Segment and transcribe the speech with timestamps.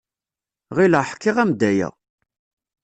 [0.77, 1.89] Ɣileɣ ḥkiɣ-am-d aya.